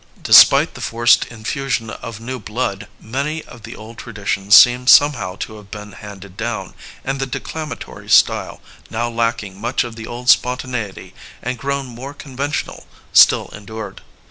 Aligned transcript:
Despite 0.23 0.73
the 0.73 0.81
forced 0.81 1.25
infusion 1.25 1.91
of 1.91 2.19
new 2.19 2.39
blood, 2.39 2.87
man^^ 3.05 3.45
of 3.45 3.61
the 3.61 3.75
old 3.75 3.99
traditions 3.99 4.55
seem 4.55 4.87
somehow 4.87 5.35
to 5.35 5.57
have 5.57 5.69
been 5.69 5.91
handed 5.91 6.35
down, 6.35 6.73
and 7.05 7.19
the 7.19 7.27
declamatory 7.27 8.09
style, 8.09 8.63
now 8.89 9.07
lack 9.07 9.43
ing 9.43 9.61
much 9.61 9.83
of 9.83 9.95
the 9.95 10.07
old 10.07 10.27
spontaneity 10.27 11.13
and 11.43 11.59
grown 11.59 11.85
more 11.85 12.15
con 12.15 12.35
ventional, 12.35 12.85
still 13.13 13.49
endured. 13.49 14.01